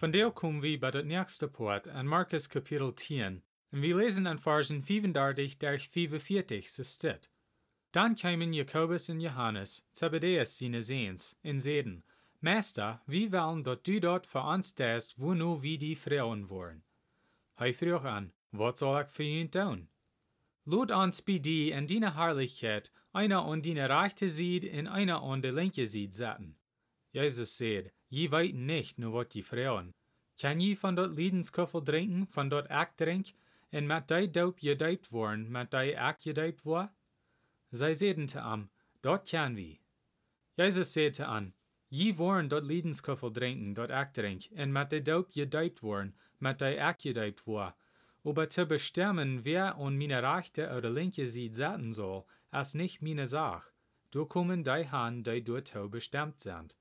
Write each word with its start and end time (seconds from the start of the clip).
Von 0.00 0.12
der 0.12 0.30
kommen 0.30 0.62
wir 0.62 0.80
bei 0.80 0.90
der 0.90 1.02
nächste 1.02 1.46
Part 1.46 1.86
an 1.86 2.06
Markus 2.06 2.48
Kapitel 2.48 2.94
10, 2.94 3.42
und 3.70 3.82
wir 3.82 3.98
lesen 3.98 4.26
an 4.26 4.38
Versen 4.38 4.80
35 4.80 5.58
durch 5.58 5.90
45, 5.90 6.72
so 6.72 6.82
steht. 6.82 7.28
Dann 7.92 8.14
kamen 8.14 8.54
Jakobus 8.54 9.10
und 9.10 9.20
Johannes, 9.20 9.86
Zebedeus 9.92 10.56
seine 10.56 10.80
Sehens, 10.80 11.38
in 11.42 11.60
Seden. 11.60 12.02
Meister, 12.40 13.02
wie 13.06 13.30
wollen 13.30 13.62
dort 13.62 13.86
du 13.86 14.00
dort 14.00 14.26
für 14.26 14.40
uns 14.40 14.74
test, 14.74 15.20
wo 15.20 15.34
nur 15.34 15.62
wie 15.62 15.76
die 15.76 15.94
Frauen 15.94 16.48
wollen? 16.48 16.82
Hij 17.56 17.74
vroeg 17.74 18.06
an, 18.06 18.32
wat 18.52 18.78
soll 18.78 19.02
ich 19.02 19.10
für 19.10 19.22
ihn 19.22 19.50
tun? 19.50 19.88
Lud 20.64 20.92
uns 20.92 21.20
bei 21.20 21.36
die 21.36 21.72
in 21.72 21.86
deine 21.86 22.14
Herrlichkeit, 22.16 22.90
einer 23.12 23.44
an 23.44 23.60
deine 23.60 23.90
rechte 23.90 24.30
Seite 24.30 24.70
und 24.78 24.86
einer 24.86 25.20
an 25.20 25.42
die 25.42 25.48
linke 25.48 25.86
Seite 25.86 26.12
setzen. 26.12 26.59
Jesus 27.12 27.56
sagt, 27.56 27.92
je 28.08 28.30
weit 28.30 28.54
nicht 28.54 28.98
nur 28.98 29.12
wat 29.12 29.32
die 29.32 29.42
Frauen. 29.42 29.94
Kann 30.40 30.60
je 30.60 30.74
von 30.74 30.96
dort 30.96 31.16
Liedensküffel 31.16 31.84
trinken, 31.84 32.26
von 32.28 32.48
dort 32.48 32.70
Ack 32.70 32.96
trink, 32.96 33.34
und 33.72 33.86
mit 33.86 34.10
dei 34.10 34.26
Daub 34.26 34.58
gedeibt 34.58 35.12
worden, 35.12 35.50
mit 35.50 35.72
dei 35.72 35.98
Ack 35.98 36.20
gedeibt 36.20 36.64
war? 36.64 36.94
Zij 37.72 37.94
zeiden 37.94 38.26
te 38.26 38.40
am, 38.40 38.70
dort 39.02 39.28
kann 39.28 39.56
wir. 39.56 39.78
Jesus 40.56 40.92
sagte 40.92 41.26
an, 41.26 41.52
je 41.88 42.16
worden 42.16 42.48
dort 42.48 42.64
Liedensküffel 42.64 43.32
trinken, 43.32 43.74
dort 43.74 43.90
Ack 43.90 44.14
trink, 44.14 44.48
und 44.52 44.72
mit 44.72 44.90
dei 44.90 45.00
Daub 45.00 45.30
gedeibt 45.30 45.82
worden, 45.82 46.14
mit 46.38 46.60
dei 46.60 46.80
Ack 46.80 47.00
gedeibt 47.00 47.46
war. 47.46 47.76
Aber 48.24 48.48
zu 48.48 48.66
bestimmen, 48.66 49.44
wer 49.44 49.76
an 49.76 49.98
meine 49.98 50.22
rechte 50.22 50.74
oder 50.76 50.90
linke 50.90 51.28
Seite 51.28 51.54
setzen 51.54 51.92
soll, 51.92 52.24
ist 52.52 52.74
nicht 52.74 53.02
meine 53.02 53.26
Sache. 53.26 53.70
Du 54.10 54.26
kommen 54.26 54.64
dei 54.64 54.84
han, 54.84 55.22
die 55.22 55.44
dort 55.44 55.72
bestimmt 55.90 56.40
sind. 56.40 56.76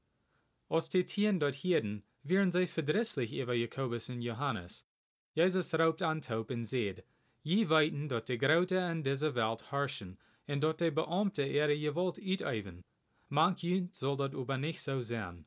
Aus 0.70 0.89
die 0.89 1.03
Tieren 1.03 1.39
dort 1.39 1.56
Hirden, 1.56 2.03
wären 2.23 2.52
sie 2.52 2.67
verdrisslich 2.67 3.34
über 3.34 3.53
Jakobus 3.53 4.09
und 4.09 4.22
Johannes. 4.22 4.88
Jesus 5.34 5.73
raubt 5.73 6.02
an 6.02 6.22
Taub 6.22 6.52
und 6.52 6.64
seht, 6.64 7.03
je 7.44 7.70
weiten 7.70 8.08
dort 8.08 8.30
die 8.30 8.38
Graute 8.38 8.78
in 8.92 9.03
dieser 9.03 9.36
Welt 9.36 9.72
herrschen, 9.72 10.17
und 10.48 10.64
dort 10.64 10.81
die 10.81 10.92
Beamte 10.92 11.44
ihre 11.44 11.78
Gewalt 11.78 12.20
uitüben. 12.20 12.84
Manch 13.30 13.64
jünt 13.64 13.95
soll 13.95 14.17
dort 14.17 14.36
aber 14.36 14.58
nicht 14.58 14.81
so 14.81 15.02
sein. 15.02 15.45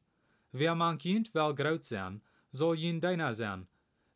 Wer 0.52 0.74
manch 0.74 1.04
jünt 1.04 1.34
will 1.34 1.54
graut 1.54 1.84
sein, 1.84 2.22
soll 2.52 2.78
jünt 2.78 3.02
deiner 3.02 3.34
sein. 3.34 3.66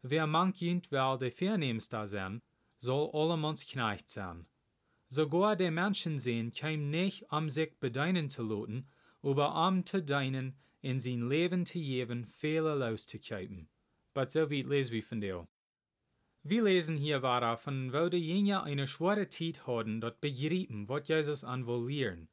Wer 0.03 0.27
manch 0.27 0.61
jünt 0.61 0.93
will 0.93 1.19
der 1.19 1.33
Vornehmste 1.33 2.07
sein, 2.07 2.41
soll 2.79 3.11
allemans 3.13 3.67
Knecht 3.67 4.09
sein. 4.09 4.47
Sogar 5.09 5.57
die 5.57 5.70
Menschen 5.70 6.19
sehen 6.19 6.53
kein 6.53 6.91
nicht, 6.91 7.31
um 7.33 7.48
sich 7.48 7.79
bedeinen 7.81 8.29
zu 8.29 8.43
loten, 8.43 8.89
aber 9.23 9.67
um 9.67 9.85
zu 9.85 10.03
deinen, 10.03 10.57
in 10.87 11.01
sein 11.01 11.29
Leben 11.29 11.67
zu 11.67 11.81
geben, 11.81 12.27
Fehler 12.27 12.77
loszukaufen. 12.77 13.69
Aber 14.15 14.31
so 14.31 14.48
weit 14.48 14.67
lesen 14.67 14.92
wir 14.92 15.03
von 15.03 15.20
dir. 15.20 15.48
Wir 16.45 16.62
lesen 16.62 16.97
hier 16.97 17.23
weiter 17.23 17.56
von 17.56 17.92
wo 17.92 18.09
die 18.09 18.19
Jünger 18.19 18.62
eine 18.62 18.87
schwere 18.87 19.29
Zeit 19.29 19.67
hatten, 19.67 20.01
dort 20.01 20.20
begrieben, 20.20 20.89
was 20.89 21.09
Jesus 21.09 21.42
an 21.42 21.67
will 21.67 21.87
lehren. 21.89 22.29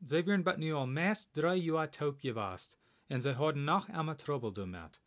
Sie 0.00 0.24
wären 0.24 0.44
but 0.44 0.58
nur 0.58 0.86
meist 0.86 1.36
drei 1.36 1.56
Jahre 1.56 1.90
taub 1.90 2.20
gewesen, 2.20 2.76
und 3.08 3.22
sie 3.22 3.36
hatten 3.36 3.64
noch 3.64 3.88
einmal 3.88 4.16
Trouble 4.16 4.52
damit. 4.52 5.00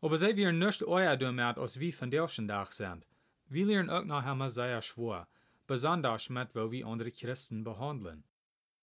Aber 0.00 0.16
sie 0.16 0.34
wären 0.34 0.58
nicht 0.58 0.82
euer 0.82 1.14
damit, 1.18 1.58
als 1.58 1.78
wir 1.78 1.92
von 1.92 2.10
der 2.10 2.26
Tag 2.26 2.72
sind. 2.72 3.06
Wir 3.48 3.66
lernen 3.66 3.90
auch 3.90 4.04
noch 4.04 4.24
einmal 4.24 4.48
sehr 4.48 4.80
schwer, 4.80 5.28
besonders 5.66 6.30
mit 6.30 6.54
wo 6.54 6.70
wir 6.70 6.86
andere 6.86 7.12
Christen 7.12 7.64
behandeln. 7.64 8.24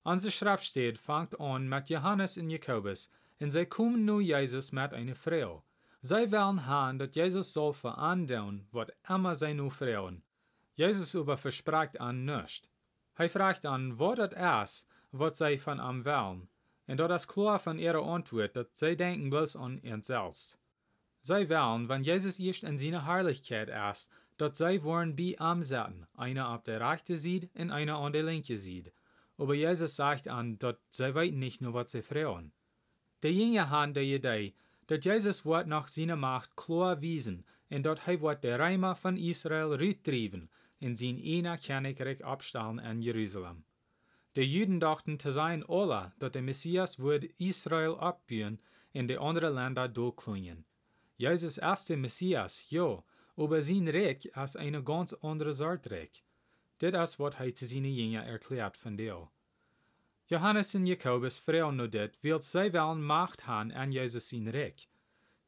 Unsere 0.05 0.31
Schrift 0.31 0.65
steht, 0.65 0.99
fangt 0.99 1.39
an 1.39 1.67
mit 1.67 1.89
Johannes 1.89 2.37
und 2.37 2.51
Jakobus, 2.51 3.09
und 3.39 3.49
sie 3.49 3.65
kommen 3.65 4.05
nu 4.05 4.19
Jesus 4.19 4.71
mit 4.71 4.93
einer 4.93 5.15
Frau. 5.15 5.63
Sie 6.01 6.31
wollen 6.31 6.67
haben, 6.67 6.99
dass 6.99 7.15
Jesus 7.15 7.51
soll 7.51 7.73
verandern, 7.73 8.67
was 8.71 8.89
immer 9.09 9.35
sie 9.35 9.55
nu 9.55 9.71
frauen. 9.71 10.21
Jesus 10.75 11.15
aber 11.15 11.37
verspricht 11.37 11.99
an 11.99 12.23
nicht. 12.23 12.69
Er 13.15 13.29
fragt 13.31 13.65
an, 13.65 13.97
wo 13.97 14.13
das 14.13 14.33
ist, 14.63 14.87
was 15.11 15.39
sie 15.39 15.57
von 15.57 15.79
ihm 15.79 16.05
wollen. 16.05 16.49
Und 16.85 16.99
dort 16.99 17.11
ist 17.11 17.27
klar 17.27 17.57
von 17.57 17.79
ihrer 17.79 18.05
Antwort, 18.05 18.55
dass 18.55 18.67
sie 18.73 18.95
denken 18.95 19.31
bloß 19.31 19.55
an 19.55 19.81
ihn 19.81 20.03
selbst. 20.03 20.59
Sie 21.23 21.49
wollen, 21.49 21.89
wenn 21.89 22.03
Jesus 22.03 22.39
erst 22.39 22.61
in 22.61 22.77
seiner 22.77 23.07
Herrlichkeit 23.07 23.69
ist, 23.91 24.11
dass 24.37 24.59
sie 24.59 24.83
wollen 24.83 25.15
bei 25.15 25.35
ihm 25.39 25.63
sitzen, 25.63 26.05
einer 26.13 26.49
auf 26.49 26.61
der 26.61 26.79
rechten 26.79 27.17
Seite 27.17 27.49
und 27.55 27.71
einer 27.71 27.97
an 27.97 28.13
der 28.13 28.21
linken 28.21 28.59
Seite. 28.59 28.91
Aber 29.37 29.53
Jesus 29.53 29.95
sagt 29.95 30.27
an, 30.27 30.57
dass 30.59 30.75
sie 30.89 31.13
weiten 31.13 31.39
nicht 31.39 31.61
nur, 31.61 31.73
was 31.73 31.91
sie 31.91 32.01
frauen. 32.01 32.51
Die 33.23 33.29
Jünger 33.29 33.69
haben 33.69 33.93
die 33.93 34.15
Idee, 34.15 34.53
dass 34.87 35.03
Jesus 35.03 35.45
wird 35.45 35.67
nach 35.67 35.87
seiner 35.87 36.15
Macht 36.15 36.55
klar 36.55 37.01
wiesen 37.01 37.45
und 37.69 37.85
dass 37.85 37.99
er 38.07 38.21
wird 38.21 38.43
der 38.43 38.59
Reimer 38.59 38.95
von 38.95 39.17
Israel 39.17 39.73
rüttrieben 39.73 40.49
in 40.79 40.95
sein 40.95 41.21
einer 41.23 41.57
Königreich 41.57 42.23
abstellen 42.23 42.79
in 42.79 43.01
Jerusalem. 43.01 43.63
Die 44.35 44.41
Juden 44.41 44.79
dachten 44.79 45.17
zu 45.17 45.31
sein 45.31 45.63
alle, 45.67 46.13
dass 46.19 46.33
der 46.33 46.41
Messias 46.41 46.99
würde 46.99 47.29
Israel 47.39 47.95
abbühen 47.95 48.59
und 48.93 49.07
die 49.07 49.17
anderen 49.17 49.55
Länder 49.55 49.87
durchklingen. 49.87 50.65
Jesus 51.17 51.55
der 51.55 51.97
Messias, 51.97 52.69
ja, 52.69 53.01
aber 53.37 53.61
sein 53.61 53.87
Reich 53.87 54.25
ist 54.25 54.57
eine 54.57 54.83
ganz 54.83 55.13
andere 55.21 55.53
Sorte 55.53 56.09
Reich. 56.81 56.91
Das 56.91 57.11
ist, 57.11 57.19
was 57.19 57.35
er 57.39 57.55
zu 57.55 57.65
seinen 57.65 57.93
Jüngern 57.93 58.27
erklärt 58.27 58.77
von 58.77 58.97
dir. 58.97 59.29
Johannes 60.27 60.73
und 60.75 60.87
Jakobus 60.87 61.37
fragen 61.37 61.75
nur 61.77 61.87
dit, 61.87 62.23
weil 62.23 62.41
sie 62.41 62.73
wollen 62.73 63.03
Macht 63.03 63.45
haben 63.45 63.71
an 63.71 63.91
Jesus 63.91 64.29
sein 64.29 64.47
Reich. 64.47 64.89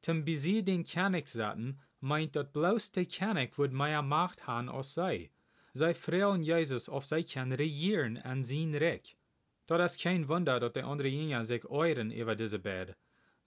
Zum 0.01 0.25
sie 0.27 0.63
den 0.63 0.83
König 0.83 1.27
setzen, 1.27 1.79
meint 1.99 2.35
dat 2.35 2.53
bloß 2.53 2.91
der 2.91 3.05
König 3.05 3.57
wird 3.57 3.73
mehr 3.73 4.03
Macht 4.03 4.45
haben 4.45 4.69
als 4.69 4.93
sie. 4.93 5.31
Sie 5.73 5.93
fragen 5.93 6.43
Jesus, 6.43 6.89
ob 6.89 7.05
sie 7.05 7.23
kann 7.23 7.51
regieren 7.51 8.17
an 8.17 8.44
sein 8.44 8.75
Reich. 8.75 9.17
Das 9.65 9.94
ist 9.94 10.01
kein 10.03 10.27
Wunder, 10.27 10.59
dass 10.59 10.73
die 10.73 10.81
anderen 10.81 11.11
Jünger 11.11 11.44
sich 11.44 11.65
euren 11.65 12.11
über 12.11 12.35
diese 12.35 12.59
Bed. 12.59 12.95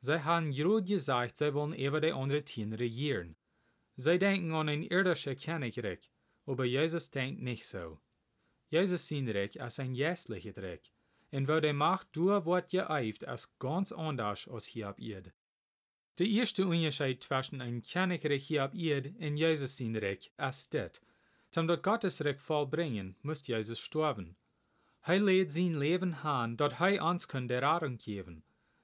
Sie 0.01 0.25
haben 0.25 0.51
gerade 0.51 0.83
gesagt, 0.83 1.39
sie 1.39 1.55
wollen 1.55 1.75
über 1.75 2.01
die 2.01 2.13
anderen 2.13 2.45
Tiere 2.45 2.79
regieren. 2.79 3.37
Sie 3.97 4.19
denken 4.19 4.53
an 4.53 4.69
ein 4.69 4.83
irdisches 4.83 5.43
Königreich, 5.43 6.11
aber 6.51 6.65
Jesus 6.65 7.11
denkt 7.11 7.41
nicht 7.41 7.67
so. 7.67 7.99
Jesus 8.71 9.09
sein 9.09 9.29
Reich 9.29 9.57
ist 9.57 9.81
ein 9.81 9.95
geistliches 9.95 10.57
Reich 10.57 10.93
en 11.31 11.47
wo 11.47 11.61
de 11.61 11.73
Macht 11.73 12.09
door 12.13 12.45
wordt 12.45 12.71
geëift 12.71 13.25
als 13.25 13.49
ganz 13.59 13.93
anders 13.93 14.49
als 14.49 14.67
hier 14.67 14.89
op 14.89 14.99
Erde. 14.99 15.33
De 16.15 16.27
eerste 16.27 16.67
Unterschied 16.67 17.23
zwischen 17.23 17.61
ein 17.61 17.83
Königreich 17.83 18.47
hier 18.49 18.65
op 18.65 18.75
Erde 18.75 19.15
en 19.19 19.37
Jesus 19.37 19.77
sein 19.77 19.97
Reich 19.97 20.33
ist 20.37 20.73
dit. 20.73 21.01
Zum 21.51 21.67
dort 21.67 21.83
Gottes 21.83 22.21
Reich 22.21 22.41
vollbringen, 22.41 23.17
muss 23.23 23.47
Jesus 23.47 23.81
sterben. 23.81 24.37
Hij 25.03 25.19
lädt 25.19 25.53
sein 25.53 25.79
Leben 25.79 26.15
an, 26.15 26.57
dort 26.57 26.79
hij 26.79 27.01
uns 27.01 27.27
der 27.27 27.63
Rettung 27.63 27.97
geben. 27.97 28.43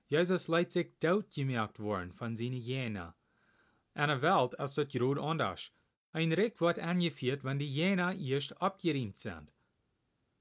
Jesus 0.08 0.48
leidt 0.48 0.72
sich 0.72 0.98
dood 1.00 1.30
gemerkt 1.34 1.78
worden 1.78 2.12
von 2.12 2.36
seinen 2.36 2.60
Jena. 2.60 3.14
Eine 3.94 4.22
Welt 4.22 4.54
ist 4.54 4.78
dort 4.78 4.92
groot 4.92 5.18
anders. 5.18 5.72
Ein 6.16 6.32
Reich 6.32 6.58
wird 6.62 6.78
angeführt, 6.78 7.44
wenn 7.44 7.58
die 7.58 7.70
Jena 7.70 8.14
erst 8.14 8.62
abgeriemt 8.62 9.18
sind. 9.18 9.52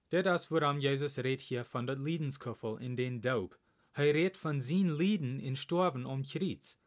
Dit 0.09 0.25
is 0.25 0.49
waarom 0.49 0.79
Jesus 0.79 1.17
redt 1.17 1.41
hier 1.41 1.65
van 1.65 1.85
dat 1.85 1.99
Liedensküffel 1.99 2.77
in 2.77 2.95
den 2.95 3.19
Daub. 3.19 3.59
Hij 3.91 4.11
redt 4.11 4.37
von 4.37 4.61
zijn 4.61 4.95
Lieden 4.95 5.41
in 5.41 5.57
Storven 5.57 6.05
um 6.05 6.23
Kreuz. 6.23 6.77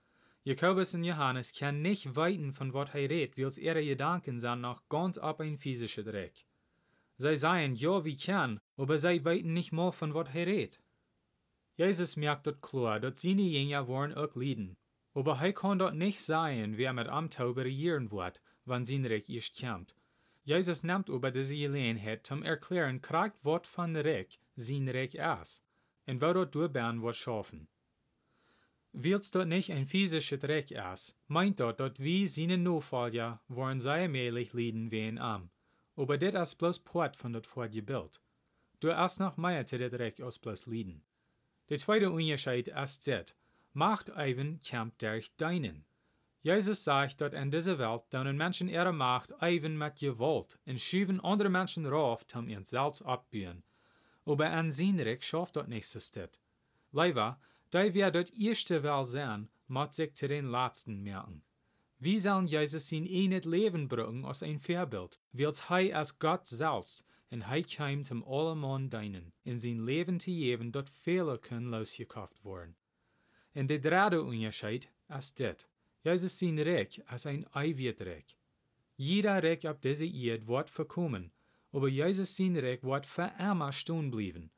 Jakobus 0.43 0.95
und 0.95 1.05
Johannes 1.05 1.53
können 1.53 1.83
nicht 1.83 2.17
weiten 2.17 2.55
von 2.55 2.73
wat 2.73 2.93
hij 2.93 3.07
redt, 3.07 3.37
weil 3.37 3.59
ihre 3.59 3.85
Gedanken 3.85 4.39
sind 4.39 4.63
noch 4.63 4.89
ganz 4.89 5.19
ab 5.19 5.41
ein 5.41 5.59
physischer 5.59 6.05
Dreck. 6.05 6.47
Sie 7.19 7.37
sagen, 7.37 7.75
ja, 7.75 8.05
wie 8.05 8.17
kann, 8.17 8.59
aber 8.79 8.97
sie 8.97 9.23
weiten 9.23 9.53
nicht 9.53 9.71
mal 9.71 9.93
von 9.93 10.15
wat 10.15 10.33
hij 10.33 10.45
redt. 10.45 10.81
Jesus 11.77 12.17
merkt 12.17 12.47
dort 12.47 12.63
klar, 12.63 13.01
dass 13.01 13.21
seine 13.21 13.43
Jünger 13.43 13.87
wollen 13.87 14.15
auch 14.15 14.35
Lieden. 14.35 14.79
Aber 15.13 15.39
er 15.43 15.53
kann 15.53 15.79
dort 15.79 15.95
nicht 15.95 16.23
sagen, 16.23 16.79
wer 16.79 16.95
mit 16.95 17.09
Amtauber 17.09 17.65
regieren 17.67 18.11
wird, 18.11 18.41
wann 18.69 18.87
sein 18.87 19.07
Reich 19.07 19.29
erst 19.29 19.59
kommt. 19.59 19.95
Jesus 20.45 20.83
nimmt 20.83 21.09
über 21.09 21.31
diese 21.31 21.57
Gelegenheit 21.57 22.27
zum 22.27 22.43
Erklären, 22.43 23.03
Wort 23.43 23.67
von 23.67 23.97
Reich 23.97 24.41
sein 24.57 24.89
Reich 24.89 25.15
ist, 25.15 25.65
und 26.07 26.21
wo 26.21 26.33
dort 26.33 26.55
durchbauen 26.55 27.03
wird 27.03 27.17
schaffen. 27.17 27.69
Wils 28.93 29.31
dort 29.31 29.49
nicht 29.49 29.71
ein 29.71 29.87
physisches 29.87 30.43
Recht 30.45 30.71
ist, 30.71 31.17
meint 31.27 31.61
dort, 31.61 31.81
dort 31.81 32.01
wie 32.01 32.27
seine 32.27 32.57
Nachfolger 32.57 33.41
wollen 33.49 33.81
sei 33.81 34.09
mählich 34.09 34.55
lieden 34.55 34.91
wie 34.91 35.03
ein 35.03 35.19
Arm. 35.19 35.51
Aber 35.95 36.17
dit 36.17 36.35
ist 36.35 36.57
bloß 36.57 36.81
Port 36.81 37.15
von 37.15 37.33
dort 37.33 37.47
vor 37.47 37.69
Bild. 37.69 38.21
Du 38.81 38.95
hast 38.95 39.21
noch 39.21 39.37
mehr 39.37 39.67
zu 39.67 39.77
dit 39.79 39.93
Recht 39.95 40.21
als 40.21 40.39
bloß 40.39 40.67
lieden. 40.67 41.05
Der 41.69 41.79
zweite 41.79 42.11
Unterschied 42.11 42.69
ist 42.69 43.07
dit. 43.07 43.37
Macht 43.73 44.09
even 44.17 44.59
kämpft 44.61 45.03
durch 45.03 45.37
deinen. 45.37 45.85
Jesus 46.43 46.85
sagt 46.85 47.21
dort 47.21 47.35
in 47.35 47.51
dieser 47.51 47.79
Welt, 47.79 48.03
dass 48.11 48.33
Menschen 48.33 48.69
ihre 48.69 48.93
Macht 48.93 49.33
even 49.41 49.77
mit 49.77 49.97
Gewalt 49.97 50.59
und 50.67 50.81
schieben 50.81 51.21
andere 51.21 51.49
Menschen 51.49 51.85
rauf, 51.87 52.25
um 52.35 52.49
ihren 52.49 52.65
selbst 52.65 53.03
abbauen. 53.03 53.65
Aber 54.25 54.71
sein 54.71 55.01
Recht 55.01 55.25
schafft 55.25 55.57
dort 55.57 55.69
nichts 55.69 56.11
dit. 56.13 56.39
Leider, 56.93 57.41
da 57.71 57.93
wir 57.93 58.11
dort 58.11 58.33
erste 58.35 58.83
Wel 58.83 59.05
sein, 59.05 59.49
muss 59.67 59.97
sich 59.97 60.15
zu 60.15 60.29
den 60.29 60.51
letzten 60.51 61.03
merken. 61.03 61.43
Wie 61.99 62.21
sollen 62.21 62.47
Jesus 62.47 62.89
sein 62.89 63.09
eines 63.11 63.45
Leben 63.45 63.89
bringen 63.89 64.25
als 64.25 64.45
ein 64.45 64.61
Vorbild, 64.61 65.19
wils 65.33 65.69
hij 65.69 65.93
als 65.93 66.19
Gott 66.19 66.47
selbst 66.47 67.05
und 67.31 67.49
hij 67.49 67.63
kam 67.63 68.05
zum 68.05 68.25
allemann 68.25 68.89
deinen, 68.89 69.33
in 69.45 69.59
sein 69.59 69.85
Leben 69.85 70.21
zu 70.21 70.31
geben, 70.31 70.71
dort 70.71 70.89
Fehler 70.89 71.39
können 71.39 71.71
losgekauft 71.71 72.45
worden. 72.45 72.77
En 73.53 73.67
de 73.67 73.79
dritte 73.79 74.23
Unterschied 74.23 74.89
ist 75.09 75.37
dit. 76.05 76.13
Jesus 76.13 76.39
sein 76.39 76.59
Reich 76.59 77.03
als 77.07 77.27
ein 77.27 77.47
ewiges 77.55 78.07
Reich. 78.07 78.39
Jeder 78.97 79.43
Reich 79.43 79.69
auf 79.69 79.81
dieser 79.81 80.07
Erde 80.07 80.47
wird 80.47 80.71
verkommen, 80.71 81.33
aber 81.73 81.89
Jesus 81.89 82.37
sein 82.37 82.57
Reich 82.57 82.83
wird 82.83 83.07
für 83.07 83.33
immer 83.39 83.73
stehen 83.73 84.11
bleiben. 84.11 84.51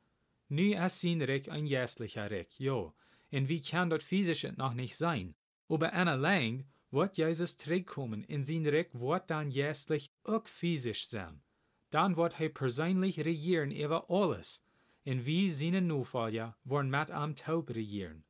Nu 0.49 0.73
ist 0.73 1.01
sein 1.01 1.21
Reich 1.21 1.49
ein 1.51 1.65
jährlicher 1.65 2.29
Reich, 2.29 2.59
ja, 2.59 2.93
und 3.31 3.47
wie 3.47 3.61
kann 3.61 3.89
dort 3.89 4.03
physisch 4.03 4.47
noch 4.57 4.73
nicht 4.73 4.97
sein? 4.97 5.35
Aber 5.69 5.93
einer 5.93 6.17
lang 6.17 6.65
wird 6.89 7.17
Jesus 7.17 7.55
zurückkommen 7.55 8.25
und 8.25 8.43
sein 8.43 8.67
Reich 8.67 8.89
wird 8.93 9.29
dann 9.29 9.51
jährlich 9.51 10.11
auch 10.23 10.45
physisch 10.45 11.07
sein. 11.07 11.41
Dann 11.89 12.15
wird 12.17 12.39
er 12.39 12.49
persönlich 12.49 13.19
regieren 13.19 13.71
über 13.71 14.09
alles, 14.09 14.63
und 15.05 15.25
wie 15.25 15.49
seine 15.49 15.81
Nachfolger 15.81 16.57
wollen 16.63 16.89
mit 16.89 17.11
am 17.11 17.35
Taub 17.35 17.69
regieren. 17.69 18.23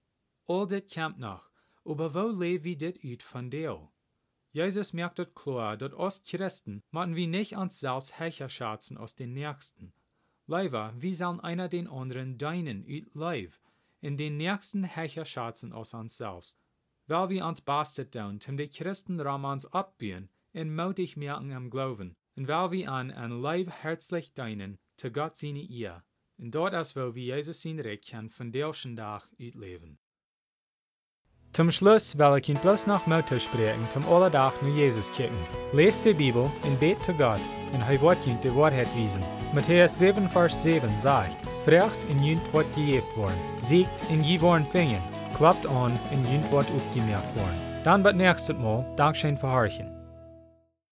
All 0.47 0.67
dit 0.67 0.93
kommt 0.93 1.19
noch, 1.19 1.49
aber 1.85 2.13
wo 2.13 2.39
wie 2.39 2.75
dit 2.75 2.99
uit 3.03 3.23
von 3.23 3.49
Deo? 3.49 3.91
Jesus 4.53 4.91
merkt 4.91 5.19
dort 5.19 5.33
klar, 5.33 5.77
dort 5.77 5.93
als 5.93 6.23
Christen 6.23 6.81
machen 6.91 7.15
wir 7.15 7.27
nicht 7.27 7.55
uns 7.55 7.79
selbst 7.79 8.19
Hecher 8.19 8.49
schätzen 8.49 8.97
aus 8.97 9.15
den 9.15 9.33
Nächsten. 9.33 9.93
Leider, 10.45 10.93
wie 10.95 11.13
sollen 11.13 11.39
einer 11.39 11.69
den 11.69 11.87
anderen 11.87 12.37
deinen 12.37 12.85
ut 12.85 13.15
Leib, 13.15 13.53
in 14.01 14.17
den 14.17 14.37
nächsten 14.37 14.83
Hecher 14.83 15.25
schätzen 15.25 15.71
aus 15.71 15.93
uns 15.93 16.17
selbst. 16.17 16.59
Weil 17.07 17.29
wir 17.29 17.45
uns 17.45 17.61
bastet 17.61 18.13
tun, 18.13 18.41
zum 18.41 18.57
die 18.57 18.69
Christen 18.69 19.19
Ramans 19.19 19.65
abbiehen, 19.67 20.29
in 20.53 20.75
mutig 20.75 21.15
merken 21.15 21.53
am 21.53 21.69
Glauben, 21.69 22.15
und 22.35 22.47
weil 22.47 22.71
wir 22.71 22.91
an 22.91 23.11
ein 23.11 23.31
Leib 23.41 23.69
herzlich 23.69 24.33
deinen, 24.33 24.77
zu 24.97 25.11
Gott 25.11 25.37
seine 25.37 25.61
ihr. 25.61 26.03
Und 26.37 26.55
dort 26.55 26.73
ist, 26.73 26.95
wo 26.95 27.15
wir 27.15 27.37
Jesus 27.37 27.61
sein 27.61 27.79
Recht 27.79 28.09
kann 28.09 28.27
von 28.27 28.51
delschen 28.51 28.95
Tag 28.95 29.29
utleben. 29.39 29.99
Zum 31.53 31.69
Schluss 31.69 32.17
will 32.17 32.37
ich 32.37 32.47
Ihnen 32.47 32.61
bloß 32.61 32.87
noch 32.87 33.07
Motto 33.07 33.37
sprechen, 33.37 33.85
zum 33.89 34.07
Allerdach 34.07 34.53
nur 34.61 34.73
Jesus 34.73 35.11
kicken. 35.11 35.35
Lest 35.73 36.05
die 36.05 36.13
Bibel 36.13 36.49
und 36.63 36.79
bet 36.79 37.03
zu 37.03 37.13
Gott, 37.13 37.41
und 37.73 37.81
er 37.81 38.01
wird 38.01 38.25
Ihnen 38.25 38.39
die 38.41 38.55
Wahrheit 38.55 38.87
wiesen. 38.95 39.21
Matthäus 39.53 39.99
7, 39.99 40.29
Vers 40.29 40.63
7 40.63 40.97
sagt, 40.97 41.45
Frecht 41.65 42.05
in 42.09 42.23
Jünd 42.23 42.53
wird 42.53 42.73
gejeft 42.73 43.17
worden, 43.17 43.35
siegt 43.59 44.09
in 44.09 44.23
je 44.23 44.39
worden 44.39 44.65
fingen, 44.65 45.03
klappt 45.35 45.67
an 45.67 45.91
in 46.11 46.31
Jünd 46.31 46.49
wird 46.53 46.71
aufgemerkt 46.71 47.35
worden. 47.35 47.61
Dann 47.83 48.01
wird 48.05 48.15
nächstes 48.15 48.55
Mal 48.57 48.85
Dankeschön 48.95 49.35
verharchen. 49.35 49.90